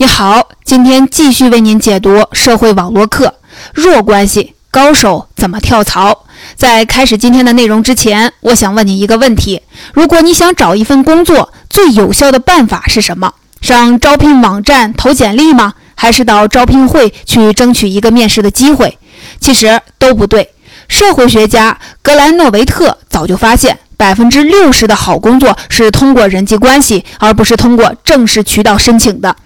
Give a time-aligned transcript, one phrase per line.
[0.00, 3.34] 你好，今天继续为您解读社会网络课。
[3.74, 6.24] 弱关系高手怎么跳槽？
[6.56, 9.60] 在开始今天的内容之前，我想问你一个问题：
[9.92, 13.34] 如果你想找一份工作，最有效的办法是什么？
[13.60, 15.74] 上招聘网站投简历吗？
[15.94, 18.96] 还是到招聘会去争取一个面试的机会？
[19.38, 20.54] 其实都不对。
[20.88, 29.36] 社会学家格兰诺维特早就发现，百分之六十的好工作是通过人际关系，而不是通过正式渠道申请的。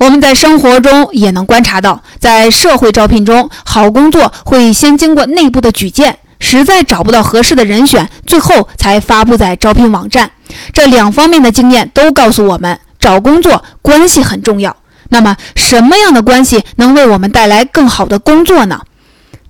[0.00, 10.30] 我们在生活中也能观察到，在社会招聘中，好工作会先经过内部的举荐，实在找不到合适的人选，最后才发布在招聘网站。
[10.72, 14.76] 这两方面的经验都告诉我们，找工作关系很重要。
[15.08, 18.80] 那么，什么样的关系能为我们带来更好的工作呢？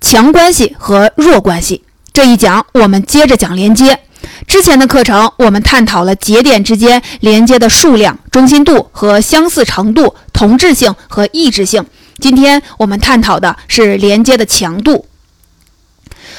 [0.01, 1.85] 强关系和弱关系。
[2.13, 4.01] 这一讲我们接着讲连接。
[4.47, 11.85] 之前的课程，我们探讨了节点之间连接的数量、中心度和相似程度、同质性和异质性。
[12.19, 15.07] 今天我们探讨的是连接的强度。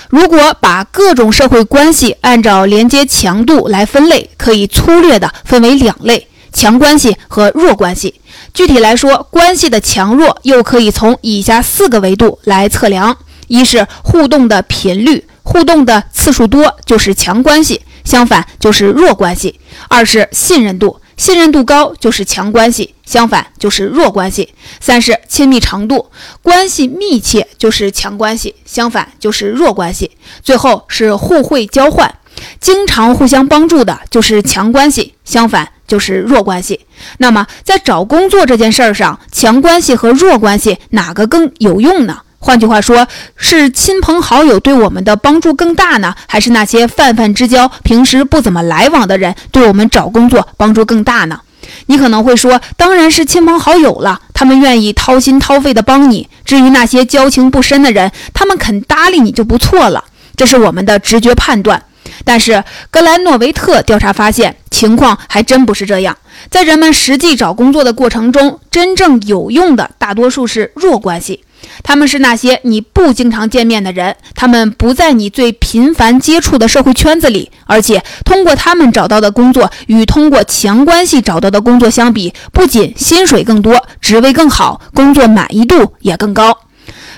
[0.09, 8.22] 如果把各种社会关系按照连接强度来分类，可以粗略地分为两类：强关系和弱关系。
[8.53, 15.25] 具体来说，关系的强弱又可以从以下四个维度来测量：一是互动的频率。
[15.45, 19.59] 互动的次数多就是强关系，相反就是弱关系。
[19.88, 24.54] 二是信任度，信任度高就是强关系，相反就是弱关系。
[24.80, 26.09] 三是亲密程度，
[26.42, 30.12] 关系密切就是强关系，相反就是弱关系。
[30.42, 32.14] 最后是互惠交换，
[32.59, 36.80] 经常互相帮助的就是强关系，相反就是弱关系。
[37.18, 42.22] 那么在找工作这件事儿上，强关系和弱关系哪个更有用呢？
[42.44, 51.39] 换句话说，是亲朋好友对我们的帮助更大呢，还是那些泛泛之交、平时不怎么来往的人对我们找工作帮助更大呢？
[51.85, 56.27] 你可能会说，当然是亲朋好友了，他们愿意掏心掏肺的帮你。
[56.44, 60.03] 至于那些交情不深的人，他们肯搭理你就不错了。
[60.35, 61.81] 这是我们的直觉判断。
[62.25, 66.18] 但是格兰诺维特调查发现，情况还真不是这样。
[66.50, 71.45] 在人们实际找工作的过程中，真正有用的大多数是弱关系。
[71.84, 86.57] 他们是那些你不经常见面的人，他们不在你最频繁接触的社会圈子里，而且通过他们找到的工作与通过强关系找到的工作相比，不仅薪水更多，职位更好，工作满意度也更高。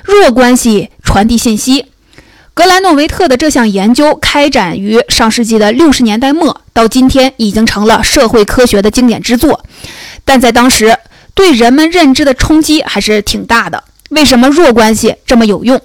[0.03, 1.85] 弱关系传递信息，
[2.53, 9.66] 格兰诺维特的这项研究开展于上世纪的六十年代末，到今天已经成了社会科学的经典之作，
[10.23, 10.95] 但在当时
[11.33, 13.83] 对人们认知的冲击还是挺大的。
[14.15, 15.79] 为什么弱关系这么有用？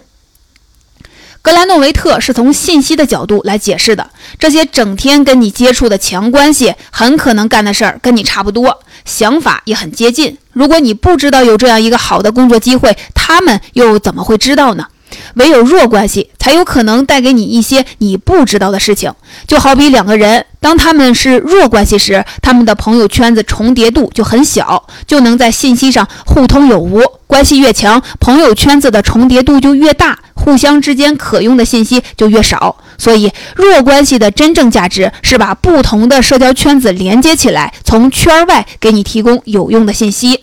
[1.43, 4.09] 格兰诺维特是从信息的角度来解释的。
[4.39, 10.39] 这些整天跟你接触的强关系，很可能干的事儿跟你差不多，想法也很接近。
[10.53, 14.87] 如果你不知道有这样一个好的工作机会，他们又怎么会知道呢？
[15.35, 19.13] 唯有弱关系才有可能带给你一些你不知道的事情。
[19.49, 27.03] 就好比两个人，当他们是弱关系时，他们的朋友圈子重叠度就很小，就能在信息上互通有无。
[27.31, 32.77] 关系越强，朋友圈子的重叠度就越大，互相之间可用的信息就越少。
[32.99, 40.41] 所以，弱关系的真正价值是把不同的社交圈子连接起来，从圈外给你提供有用的信息。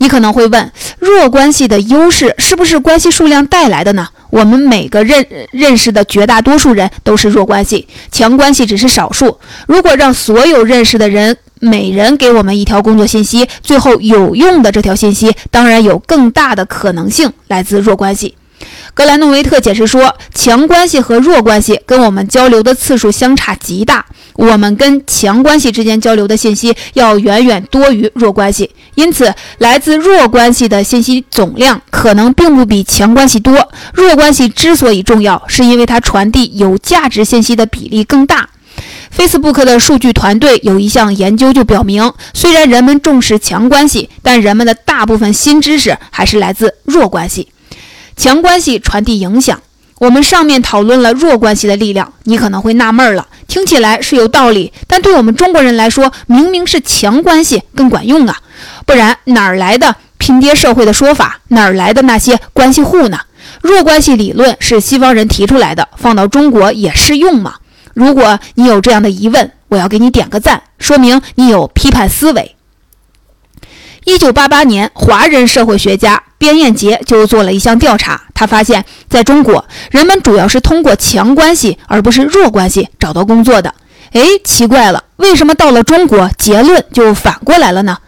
[0.00, 4.08] 你可能会问，弱关系的优势是不是关系数量带来的呢？
[4.30, 9.38] 我们每个认认识的绝大多数人都是弱关系，强关系只是少数。
[9.66, 18.34] 如果让所有认识的人每人给我们一条工作信息，最后有用的这条信息，当然有更大的可能性来自弱关系。
[18.92, 24.04] 格兰诺维特解释说，强关系和弱关系跟我们交流的次数相差极大。
[24.34, 33.68] 我们跟强关系之间交流的信息要远远多于弱关系，因此来自弱关系的信息总量可能并不比强关系多。
[33.92, 38.48] 弱关系之所以重要，是因为它传递有价值信息的比例更大。
[39.16, 47.48] Facebook 的数据团队有一项研究就表明，虽然人们重视强关系，但人们的大部分新知识还是来自弱关系。
[48.20, 49.62] 强关系传递影响。
[49.98, 58.36] 我们上面讨论了弱关系的力量，你可能会纳闷了，听起来是有道理，但对我们中国人来说，明明是强关系更管用啊，
[58.84, 61.40] 不然哪儿来的拼爹社会的说法？
[61.48, 63.20] 哪儿来的那些关系户呢？
[63.62, 67.54] 弱关系理论是西方人提出来的，放到中国也适用吗？
[67.94, 72.54] 如果你有这样的疑问，我要给你点个赞，说明你有批判思维。
[74.04, 83.74] 一九八八年，华人社会学家边燕杰就做了一项调查，他发现，在中国，人们主要是通过强关系而不是弱关系找到工作的。
[84.12, 87.98] 哎，奇怪了，为什么到了中国，结论就反过来了呢？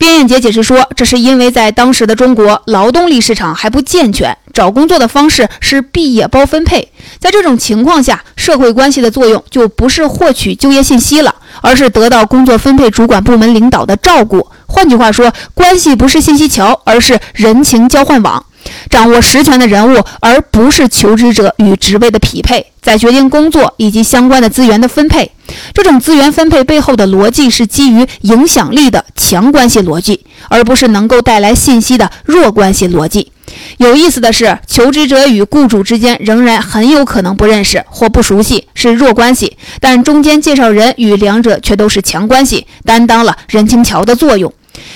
[0.00, 6.90] 边燕杰解释说，这是因为在当时的中国，劳动力市场还不健全，找工作的方式是毕业包分配。
[7.18, 14.48] 在这种情况下，社会关系的作用就不是获取就业信息了，而是得到工作分配主管部门领导的照顾。
[14.66, 18.46] 换句话说，关系不是信息桥，而是人情交换网。
[18.88, 25.30] 掌握实权的人物，而不是求职者与职位的匹配，在决定工作以及相关的资源的分配。
[25.74, 33.32] 这种资源分配背后的逻辑是基于影响力的强关系逻辑，而不是能够带来信息的弱关系逻辑。
[33.78, 44.52] 有意思的是，求职者与雇主之间仍然很有可能不认识或不熟悉，是弱关系，但中间介绍人与两者却都是强关系，担当了人情桥的作用。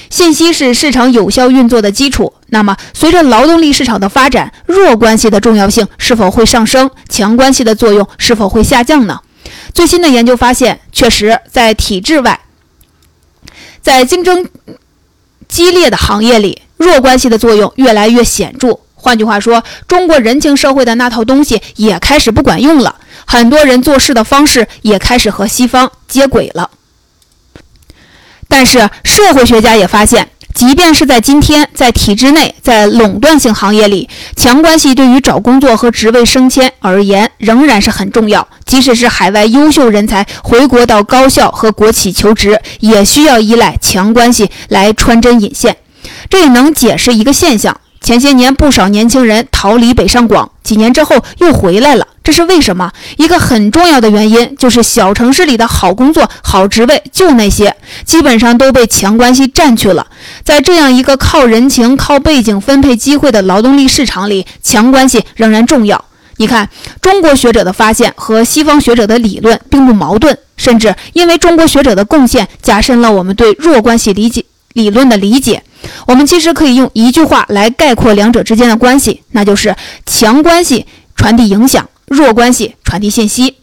[0.08, 2.32] 信息是市场有效运作的基础。
[2.55, 6.89] 那么，随着劳动力市场的发展，弱关系的重要性是否会上升？
[7.09, 9.21] 强关系的作用是否会下降呢？
[9.75, 12.39] 最新的研究发现，确实在体制外，
[13.83, 14.49] 在竞争
[15.49, 18.79] 激烈的行业里，弱关系的作用越来越显著。
[18.95, 22.95] 换句话说，中国人情社会的那套东西也开始不管用了，
[23.27, 26.71] 很多人做事的方式也开始和西方接轨了。
[28.47, 38.47] 但是，社会学家也发现，即便是在今天，在体制内，在垄断性行业里，强关系对于找工作和职位升迁而言仍然是很重要。
[38.65, 45.77] 即使是海外优秀人才回国到高校和国企求职，也需要依赖强关系来穿针引线。
[46.31, 47.81] 这也能解释一个现象。
[48.01, 52.91] 前些年，不少年轻人逃离北上广，几年之后又回来了，这是为什么？
[53.19, 60.06] 一个很重要的原因就是小城市里的好工作、好职位就那些，基本上都被强关系占去了。
[60.43, 66.03] 在这样一个靠人情、靠背景分配机会的劳动力市场里，强关系仍然重要。
[66.38, 66.69] 你看，
[67.03, 75.62] 中国学者的发现和西方学者的理论并不矛盾，甚至因为中国学者的贡献，加深了我们对弱关系理解理论的理解。
[76.06, 83.56] 我们其实可以用一句话来概括两者之间的关系，那就是强关系传递影响，弱关系传递信息。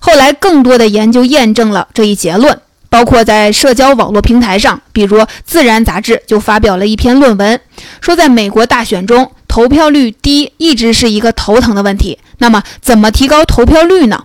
[0.00, 7.60] 后来更多的研究验证了这一结论，包括在社交网络平台上，比如《自然》杂志就发表了一篇论文，
[8.00, 12.18] 说在美国大选中，投票率低一直是一个头疼的问题。
[12.38, 14.24] 那么，怎么提高投票率呢？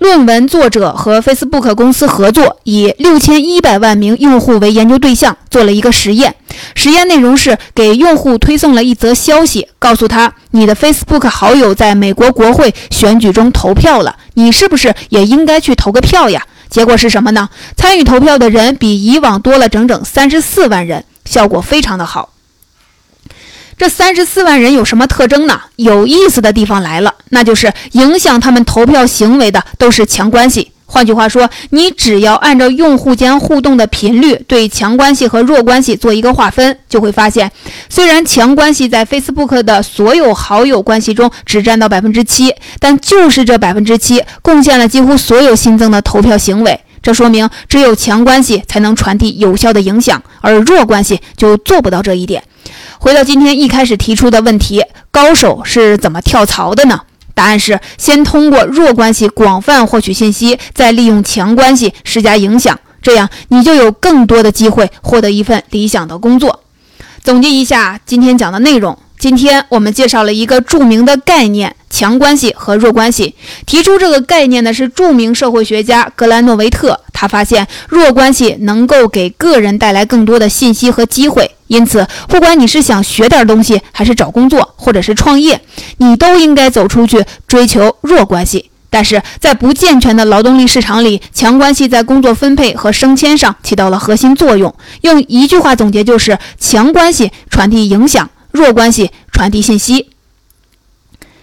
[0.00, 6.34] 论文作者和 Facebook 公司合作，以六千一百万名用户为研究对象，做了一个实验。
[6.74, 16.46] 实验内容是给用户推送了一则消息，告诉他你的 Facebook 好友在美国国会选举中投票了，你是不是也应该去投个票呀？
[16.70, 17.50] 结果是什么呢？
[17.76, 22.29] 参与投票的人比以往多了整整三十四万人，效果非常的好。
[23.80, 25.58] 这三十四万人有什么特征呢？
[25.76, 30.70] 有意思的地方来了，那就是影响他们投票行为的都是强关系。
[30.84, 37.50] 换句话说，你只要按照用户间互动的频率对强关系和弱关系做一个划分，就会发现，
[37.88, 46.78] 虽然强关系在 Facebook 的所有好友关系中只占到百分之七，但就是这百分之七贡献了几乎所有新增的投票行为。
[47.02, 52.42] 这说明，只有强关系才能传递有效的影响，而弱关系就做不到这一点。
[53.02, 57.00] 回到今天一开始提出的问题，高手是怎么跳槽的呢？
[57.34, 66.62] 答案是先通过弱关系广泛获取信息，再利用强关系施加影响，这样你就有更多的机会获得一份理想的工作。
[67.24, 68.98] 总结一下今天讲的内容。
[69.18, 73.34] 今天我们介绍了一个著名的概念——强关系和弱关系。
[73.66, 76.98] 提出这个概念的是著名社会学家格兰诺维特。
[77.12, 85.60] 他发现弱关系能够给个人带来更多的信息和机会，因此，不管你是想学点东西，还是找工作，或者是创业，
[85.98, 88.70] 你都应该走出去追求弱关系。
[88.88, 94.74] 但是在不健全的劳动力市场里，强关系在工作分配和升迁上起到了核心作用。
[95.02, 98.30] 用一句话总结就是：强关系传递影响。
[98.50, 100.08] 弱关系传递信息。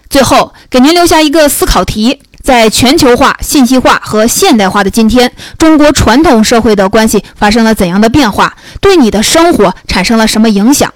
[0.09, 8.55] 最后给您留下一个思考题：在全球化、信息化和现代化的今天，中国传统社会的关系发生了怎样的变化？
[8.79, 10.93] 对你的生活产生了什么影响？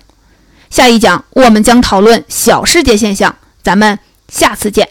[0.69, 3.35] 下一讲我们将讨论小世界现象。
[3.61, 3.99] 咱们
[4.29, 4.89] 下次见。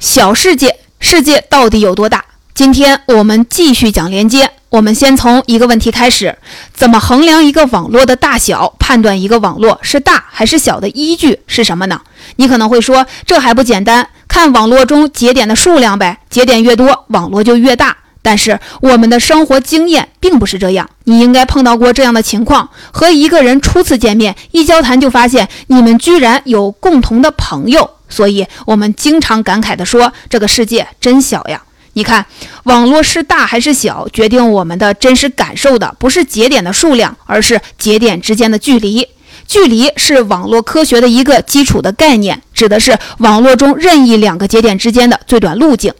[0.00, 2.23] 小世界，世界到底有多大？
[2.54, 4.48] 今天我们继续讲连接。
[4.68, 6.38] 我们先从一个问题开始：
[6.72, 8.76] 怎么衡量一个网络的大小？
[8.78, 12.00] 判断一个网络是大还是小的依据是什么呢？
[12.36, 17.96] 你可能会说，这还不简单，看网络中节点的数量呗，节点越多，网络就越大。
[18.22, 20.88] 但是我们的生活经验并不是这样。
[21.04, 31.60] 你应该碰到过这样的情况：和一个人初次见面，一交谈就发现你们居然有共同的朋友，所以我们经常感慨地说：“这个世界真小呀。”
[31.94, 32.26] 你看，
[32.64, 39.08] 网络是大还是小，决定我们的真实感受的不是节点的数量，而是节点之间的距离。
[39.46, 45.92] 距离是网络科学的一个基础的概念，指的是网络中任意两个节点之间的最短路径。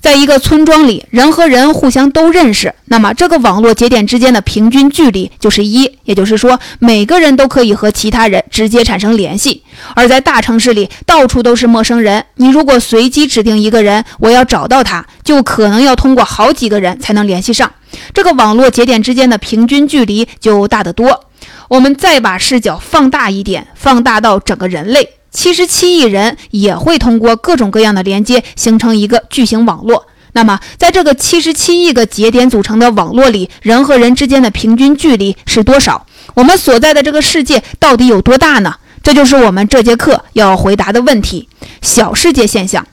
[0.00, 9.62] 在一个村庄里，人和人互相都认识，那么这个网络节点之间的平均距离就是一，也就是说，每个人都可以和其他人直接产生联系。
[9.94, 17.70] 而在大城市里，到处都是陌生人，你如果随机指定一个人，我要找到他，就可能要通过好几个人才能联系上，
[18.14, 21.26] 这个网络节点之间的平均距离就大得多。
[21.68, 25.19] 我们再把视角放大一点，放大到整个人类。
[25.30, 30.06] 七十七亿人也会通过各种各样的连接形成一个巨型网络。
[30.32, 36.06] 那么，在这个七十七亿个节点组成的网络里，人和人之间的平均距离是多少？
[36.34, 38.76] 我们所在的这个世界到底有多大呢？
[39.02, 41.48] 这就是我们这节课要回答的问题——
[41.82, 42.86] 小世界现象。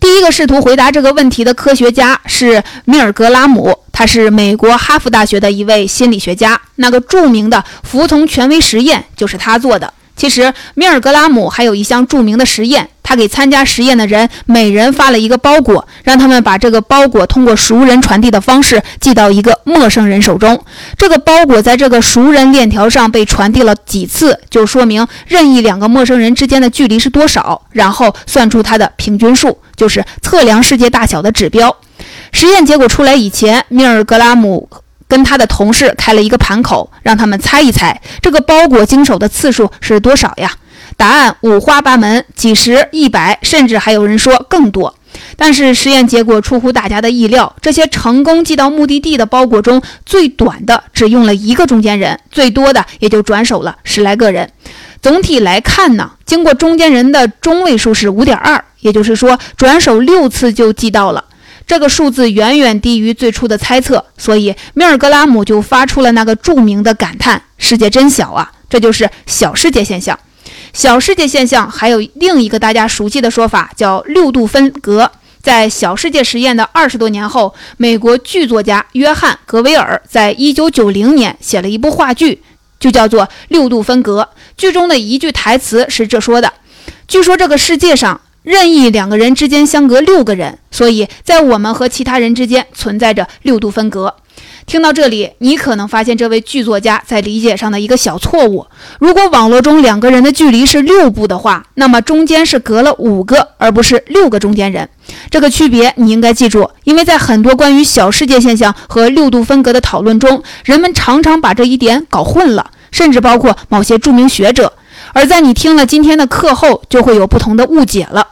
[0.00, 6.58] 第一个试图回答这个问题的科学家是米尔格拉姆，他是美国哈佛大学的一位心理学家。
[6.76, 9.92] 那个著名的服从权威实验就是他做的。
[10.18, 20.60] 其实，米尔格拉姆还有一项著名的实验，他给参加实验的人每人发了一个包裹，让他们把这个包裹通过熟人传递的方式寄到一个陌生人手中。
[20.96, 31.76] 这个包裹在这个熟人链条上被传递了几次，就说明任意两个陌生人之间的距离是多少，然后算出它的平均数，就是测量世界大小的指标。
[32.32, 34.68] 实验结果出来以前，米尔格拉姆。
[35.08, 40.52] 跟他的同事开了一个盘口，让他们猜一猜这个包裹经手的次数是多少呀？
[40.96, 44.94] 答案五花八门，几十、一百，甚至还有人说更多。
[45.36, 54.50] 但是实验结果出乎大家的意料，这些成功寄到目的地的包裹中，最短的只用了一个中间人，最多的也就转手了十来个人。
[55.00, 61.24] 总体来看呢，经过中间人的中位数是五点二，也就是说转手六次就寄到了。
[61.68, 70.18] 这个数字远远低于最初的猜测，所以米尔格拉姆就发出了那个著名的感叹：“世界真小啊！”这就是小世界现象。
[70.72, 75.10] 小世界现象还有另一个大家熟悉的说法，叫六度分隔。
[75.42, 82.42] 在小世界实验的二十多年后，美国剧作家约翰·格维尔在一九九零年写了一部话剧，
[82.80, 84.22] 就叫做《六度分隔》。
[84.56, 86.52] 剧中的一句台词是这说的
[87.06, 94.14] ：“据说这个世界上……”任意两个人之间相隔六个人，所以在我们和其他人之间存在着六度分隔。
[94.64, 98.64] 听到这里，你可能发现这位剧作家在理解上的一个小错误。
[99.00, 104.88] 如果网络中两个人的距离是六步的话，那么中间是隔了五个，而不是六个中间人。
[105.30, 114.72] 这个区别你应该记住，因为在很多关于小世界现象和六度分隔的讨论中，人们常常把这一点搞混了，甚至包括某些著名学者。
[115.12, 118.26] 而在你听了今天的课后，就会有不同的误解了。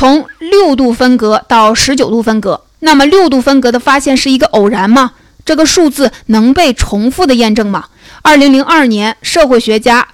[0.00, 5.12] 从六度分隔到十九度分隔，那么六度分隔的发现是一个偶然吗？
[5.44, 7.84] 这个数字能被重复的验证吗？
[8.22, 10.08] 二零零二年，社会学家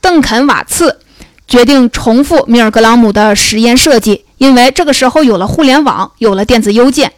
[0.00, 0.98] 邓肯瓦茨
[1.46, 7.12] 决定重复米尔格朗姆的实验设计，因为这个时候有了互联网，有了电子邮件，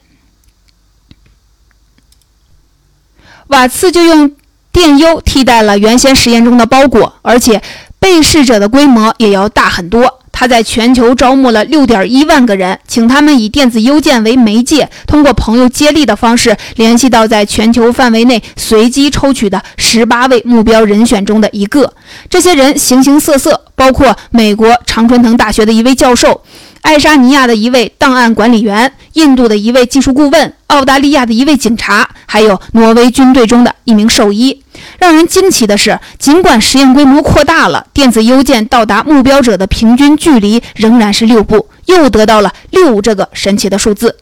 [3.46, 4.34] 瓦茨就用
[4.72, 7.62] 电邮替代了原先实验中的包裹，而且
[8.00, 10.22] 被试者的规模也要大很多。
[10.34, 21.94] 他在全球招募了六点一万个人，请他们以电子邮件为媒介，通过朋友接力的方式联系到在全球范围内随机抽取的十八位目标人选中的一个。
[22.28, 26.42] 这些人形形色色，包括美国常春藤大学的一位教授。
[26.84, 34.62] 爱沙尼亚的一位档案管理员，印度的一位技术顾问，澳大利亚的一位警察，还有挪威军队中的一名兽医。
[34.98, 44.18] 让人惊奇的是，尽管实验规模扩大了，电子邮件到达目标者的平均距离仍然是六步，又得到了六这个神奇的数字。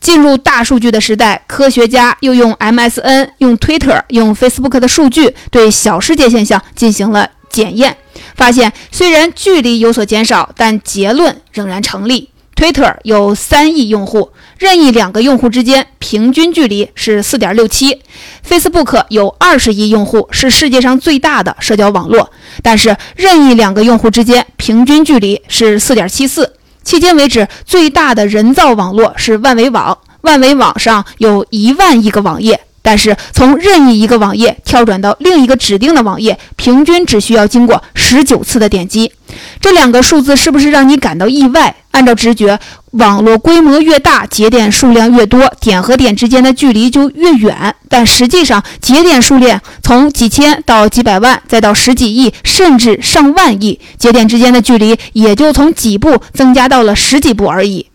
[0.00, 7.96] 进入大数据的时代，科学家又用 MSN、用 Twitter、用 Facebook 的数据对小世界现象进行了检验。
[8.34, 12.30] 发现虽然距离有所减少，但结论仍然成立。
[12.54, 18.02] Twitter 有三亿用户，任意两个用户之间平均距离是四点六七。
[18.46, 22.30] Facebook 有二十亿用户，是世界上最大的社交网络，
[22.62, 26.52] 但是任意两个用户之间平均距离是四点七四。
[26.84, 32.60] 迄今为止，最大的人造网络是万维网，万维网上有一万亿个网页。
[32.90, 39.12] 但是从任意一个网页跳转到另一个指定的网页，平均只需要经过十九次的点击。
[39.60, 41.76] 这两个数字是不是让你感到意外？
[41.92, 42.58] 按照直觉，
[42.90, 47.72] 网络规模越大，节点数量越多，点和点之间的距离就越远。
[47.88, 57.86] 但实际上，节点数量从几千到几百万，再到十几亿，甚至上万亿，节点之间的距离也就从几步增加到了十几步而已。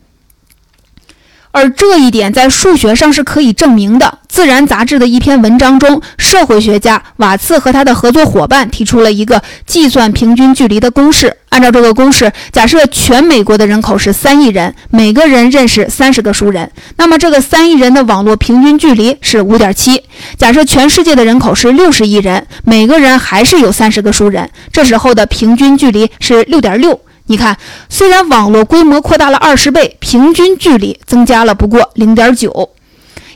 [1.56, 4.18] 而这一点在数学上是可以证明的。
[4.28, 11.34] 《自然》杂志的一篇文章中，社会学家瓦茨和他的合作伙伴提出了一个计算平均距离的公式。
[11.48, 20.02] 按照这个公式，假设全美国的人口是三亿人，每个人认识三十个熟人，那么这个三亿人的网络平均距离是五点七。
[20.36, 27.00] 假设全世界的人口是六十亿人，每个人还是有三十个熟人，这时候的平均距离是六点六。
[27.26, 27.56] 你看，
[27.88, 32.70] 虽然网络规模扩大了二十倍，平均距离增加了不过零点九。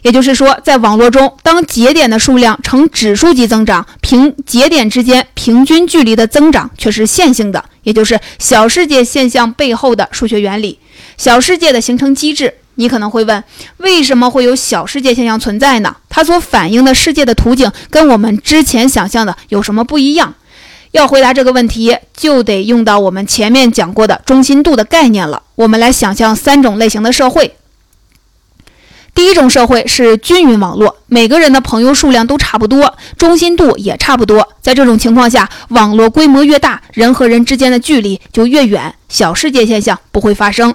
[0.02, 10.78] 也就是说，在网络中，当节点的数量呈指数级增长，平节点之间平均距离的增长却是线性的，也就是小世界现象背后的数学原理。
[11.18, 13.44] 小世界的形成机制，你可能会问，
[13.76, 15.94] 为什么会有小世界现象存在呢？
[16.08, 20.34] 它所反映的世界的图景跟我们之前想象的有什么不一样？
[20.92, 25.42] 要回答这个问题，就得用到我们前面讲过的中心度的概念了。
[25.54, 27.56] 我们来想象三种类型的社会。
[29.14, 34.48] 第一种社会是均匀网络，每个人的朋友数量都差不多，中心度也差不多。
[34.60, 40.74] 在这种情况下，网络规模越大，人和人之间的距离就越远，小世界现象不会发生。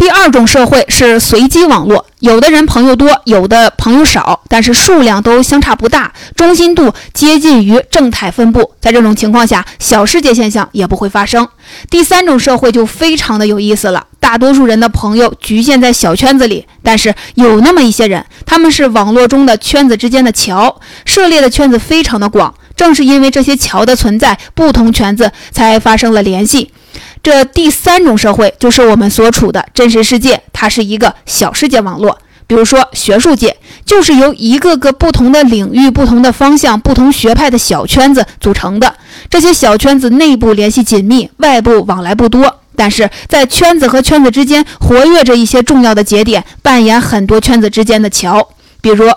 [0.00, 8.72] 第二种社会是随机网络，有的人朋友多，有的朋友少，但是数量都相差不大，中心度接近于正态分布。
[8.80, 11.46] 在这种情况下，小世界现象也不会发生。
[11.90, 22.54] 第三种社会就非常的有意思了，大多数人的朋友局限在小圈子里，但是有那么一些人，他们是网络中的圈子之间的桥，涉猎的圈子非常的广。
[22.74, 26.72] 正是因为这些桥的存在，不同圈子才发生了联系。
[27.22, 32.18] 这第三种社会就是我们所处的真实世界，它是一个小世界网络。
[32.46, 38.92] 比如说学术界，就是由一个个不同的领域、不同的方向、不同学派的小圈子组成的。
[39.28, 48.48] 这些小圈子内部联系紧密，外部往来不多，但是在圈子和圈子之间活跃着一些重要的节点，扮演很多圈子之间的桥。
[48.80, 49.08] 比如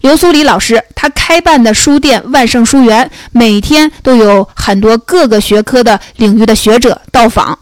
[0.00, 7.58] 刘苏里老师，他开办的书店万盛书园，每天都有很多各个学科的领域的学者到访。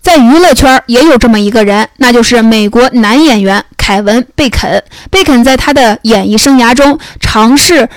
[0.00, 4.84] 在娱乐圈也有这么一个人，那就是美国男演员凯文·贝肯。
[5.10, 7.88] 贝肯在他的演艺生涯中尝试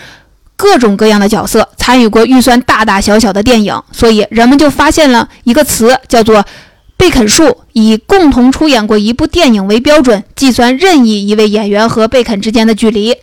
[0.55, 6.45] 各种各样的角色，参与过预算大大小小的电影，所以人们就发现了一个词，叫做。
[6.97, 13.15] 贝肯数以共同出演过一部电影为标准，计算任意一位演员和贝肯之间的距离。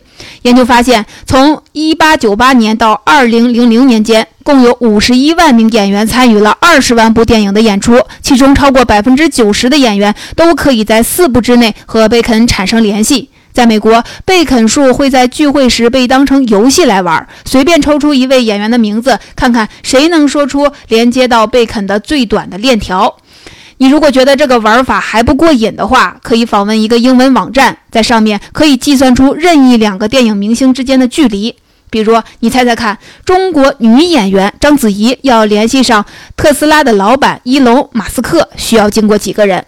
[0.43, 13.29] 研究发现，从1898年到2000年间，共有51万名演员参与了20万部电影的演出，其中超过90%的演员都可以在四部之内和贝肯产生联系。
[13.51, 23.17] 在美国，贝肯数会在聚会时被当成游戏来玩，随便抽出一位演员的名字，看看谁能说出连接到贝肯的最短的链条。
[23.77, 31.55] 你如果觉得这个玩法还不过瘾的话，可以访问一个英文网站，在上面可以计算出任意两个电影明星之间的距离。
[31.89, 39.65] 比如，你猜猜看，中国女演员章子怡要联系上特斯拉的老板伊隆·马斯克，需要经过几个人？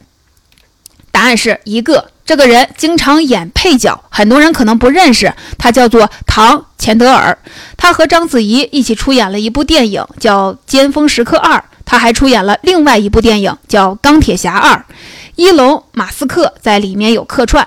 [1.12, 2.12] 答案是一个。
[2.26, 7.38] 这个人经常演配角，很多人可能不认识他，叫做唐·钱德尔。
[7.78, 11.58] 他和章子怡一起出演了一部电影，叫《尖峰时刻二》。
[11.90, 14.76] 他还出演了另外一部电影，叫《钢铁侠二》，
[15.38, 17.66] 一龙·马斯克在里面有客串。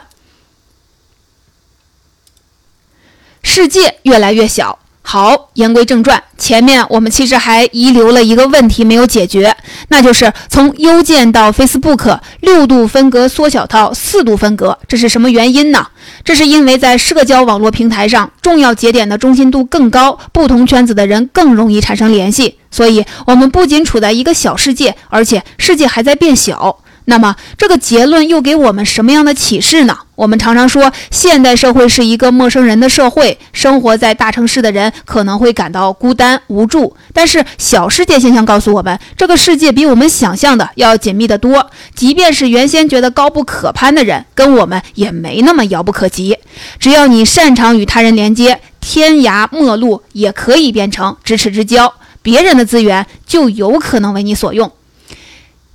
[3.42, 4.78] 世界越来越小。
[5.02, 9.56] 好，言归正传，前面我们其实还遗留了一个问题没有解决，
[9.88, 15.88] 那就是从邮件到 Facebook，六度分隔缩小到四度分隔，这是什么原因呢？
[16.22, 26.78] 这是因为在社交网络平台上，重要节点的中心度更高，不同圈子的人更容易产生联系，所以我们不仅处在一个小世界，而且世界还在变小。
[27.10, 29.98] 那么，这个结论又给我们什么样的启示呢？
[30.14, 36.94] 我们常常说，现代社会是一个陌生人的社会，生活在大城市的人可能会感到孤单无助。
[37.12, 41.68] 但是，小世界现象告诉我们，这个世界比我们想象的要紧密得多。
[41.96, 46.38] 即便是原先觉得高不可攀的人，跟我们也没那么遥不可及。
[46.78, 51.92] 只要你擅长与他人连接，天涯陌路也可以变成咫尺之交，
[52.22, 54.70] 别人的资源就有可能为你所用。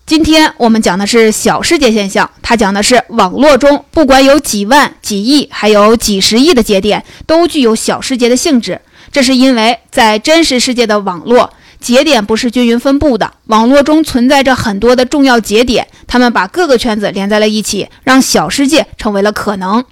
[0.06, 8.80] 今天我们讲的是小世界现象，它讲的是网络中不管有几万、几亿，还有几十亿的节点，都具有小世界的性质。
[9.12, 19.84] 这是因为在真实世界的网络节点不是均匀分布的，网络中存在着很多的重要节点，它们把各个圈子连在了一起，让小世界成为了可能。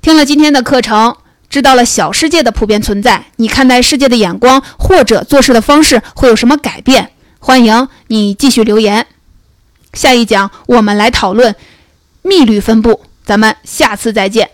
[0.00, 1.14] 听了今天的课程，
[1.50, 7.10] 知道了小世界的普遍存在，你看待世界的眼光或者做事的方式会有什么改变？
[7.38, 9.06] 欢迎你继续留言。
[9.96, 11.56] 下一讲我们来讨论
[12.22, 14.50] 幂律分布，咱们下次再见。